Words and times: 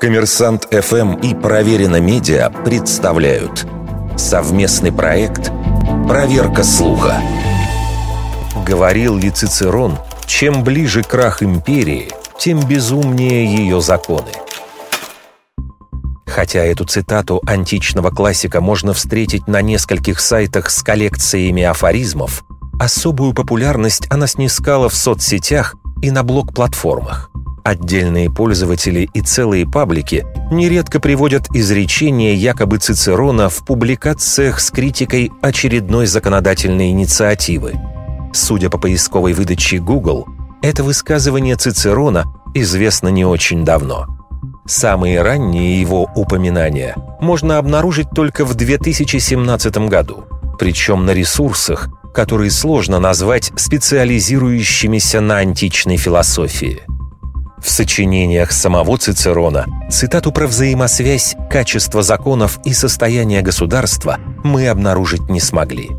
Коммерсант 0.00 0.68
ФМ 0.70 1.14
и 1.14 1.34
Проверено 1.34 2.00
Медиа 2.00 2.50
представляют 2.50 3.66
совместный 4.18 4.92
проект 4.92 5.50
«Проверка 6.06 6.64
слуха». 6.64 7.14
Говорил 8.66 9.16
ли 9.16 9.30
Цицерон, 9.30 9.98
чем 10.26 10.62
ближе 10.62 11.02
крах 11.02 11.42
империи, 11.42 12.10
тем 12.38 12.60
безумнее 12.68 13.46
ее 13.46 13.80
законы. 13.80 14.32
Хотя 16.26 16.62
эту 16.62 16.84
цитату 16.84 17.40
античного 17.46 18.10
классика 18.10 18.60
можно 18.60 18.92
встретить 18.92 19.48
на 19.48 19.62
нескольких 19.62 20.20
сайтах 20.20 20.68
с 20.68 20.82
коллекциями 20.82 21.62
афоризмов, 21.62 22.44
особую 22.78 23.32
популярность 23.32 24.06
она 24.10 24.26
снискала 24.26 24.90
в 24.90 24.94
соцсетях 24.94 25.74
и 26.02 26.10
на 26.10 26.22
блок-платформах. 26.22 27.30
Отдельные 27.66 28.30
пользователи 28.30 29.10
и 29.12 29.20
целые 29.22 29.66
паблики 29.66 30.24
нередко 30.52 31.00
приводят 31.00 31.48
изречения 31.52 32.32
якобы 32.32 32.78
Цицерона 32.78 33.48
в 33.48 33.64
публикациях 33.64 34.60
с 34.60 34.70
критикой 34.70 35.32
очередной 35.42 36.06
законодательной 36.06 36.90
инициативы. 36.90 37.74
Судя 38.32 38.70
по 38.70 38.78
поисковой 38.78 39.32
выдаче 39.32 39.78
Google, 39.78 40.28
это 40.62 40.84
высказывание 40.84 41.56
Цицерона 41.56 42.26
известно 42.54 43.08
не 43.08 43.24
очень 43.24 43.64
давно. 43.64 44.06
Самые 44.64 45.20
ранние 45.20 45.80
его 45.80 46.08
упоминания 46.14 46.94
можно 47.20 47.58
обнаружить 47.58 48.10
только 48.14 48.44
в 48.44 48.54
2017 48.54 49.76
году, 49.88 50.22
причем 50.56 51.04
на 51.04 51.10
ресурсах, 51.10 51.88
которые 52.14 52.52
сложно 52.52 53.00
назвать 53.00 53.50
специализирующимися 53.56 55.20
на 55.20 55.38
античной 55.38 55.96
философии– 55.96 56.82
в 57.62 57.70
сочинениях 57.70 58.52
самого 58.52 58.98
Цицерона 58.98 59.66
цитату 59.90 60.32
про 60.32 60.46
взаимосвязь 60.46 61.36
качества 61.50 62.02
законов 62.02 62.58
и 62.64 62.72
состояния 62.72 63.42
государства 63.42 64.18
мы 64.44 64.68
обнаружить 64.68 65.28
не 65.28 65.40
смогли. 65.40 65.90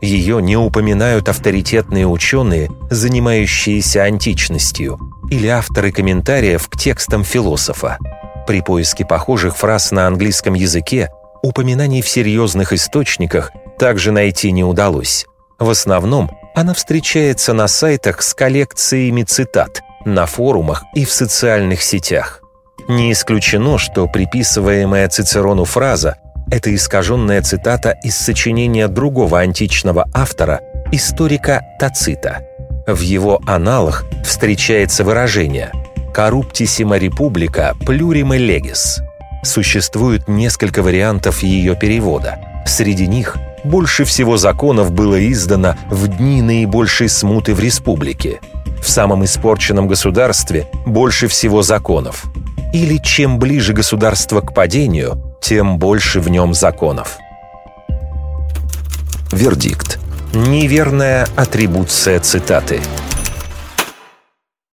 Ее 0.00 0.42
не 0.42 0.56
упоминают 0.56 1.28
авторитетные 1.28 2.06
ученые, 2.06 2.70
занимающиеся 2.90 4.02
античностью, 4.02 4.98
или 5.30 5.46
авторы 5.46 5.92
комментариев 5.92 6.68
к 6.68 6.76
текстам 6.76 7.24
философа. 7.24 7.98
При 8.46 8.60
поиске 8.60 9.06
похожих 9.06 9.56
фраз 9.56 9.92
на 9.92 10.06
английском 10.06 10.52
языке 10.54 11.10
упоминаний 11.42 12.02
в 12.02 12.08
серьезных 12.08 12.72
источниках 12.74 13.52
также 13.78 14.12
найти 14.12 14.52
не 14.52 14.64
удалось. 14.64 15.26
В 15.58 15.70
основном 15.70 16.30
она 16.54 16.74
встречается 16.74 17.54
на 17.54 17.66
сайтах 17.66 18.22
с 18.22 18.34
коллекциями 18.34 19.22
цитат– 19.22 19.80
на 20.04 20.26
форумах 20.26 20.84
и 20.94 21.04
в 21.04 21.12
социальных 21.12 21.82
сетях. 21.82 22.40
Не 22.88 23.12
исключено, 23.12 23.78
что 23.78 24.06
приписываемая 24.06 25.08
Цицерону 25.08 25.64
фраза– 25.64 26.16
это 26.50 26.74
искаженная 26.74 27.40
цитата 27.42 27.96
из 28.02 28.16
сочинения 28.16 28.88
другого 28.88 29.40
античного 29.40 30.06
автора, 30.12 30.60
историка 30.92 31.62
Тацита. 31.78 32.42
В 32.86 33.00
его 33.00 33.40
аналах 33.46 34.04
встречается 34.22 35.04
выражение 35.04 35.72
«corruptissima 36.14 36.98
republica 36.98 37.72
plurime 37.80 38.38
legis». 38.38 39.00
Существует 39.42 40.28
несколько 40.28 40.82
вариантов 40.82 41.42
ее 41.42 41.76
перевода. 41.76 42.38
Среди 42.66 43.06
них 43.06 43.36
больше 43.62 44.04
всего 44.04 44.36
законов 44.36 44.92
было 44.92 45.16
издано 45.30 45.76
в 45.90 46.08
дни 46.08 46.42
наибольшей 46.42 47.08
смуты 47.08 47.54
в 47.54 47.60
республике– 47.60 48.40
в 48.84 48.88
самом 48.88 49.24
испорченном 49.24 49.88
государстве 49.88 50.68
больше 50.84 51.26
всего 51.26 51.62
законов. 51.62 52.26
Или 52.74 52.98
чем 52.98 53.38
ближе 53.38 53.72
государство 53.72 54.42
к 54.42 54.52
падению, 54.52 55.36
тем 55.40 55.78
больше 55.78 56.20
в 56.20 56.28
нем 56.28 56.52
законов. 56.52 57.16
Вердикт. 59.32 59.98
Неверная 60.34 61.26
атрибуция 61.36 62.20
цитаты– 62.20 62.80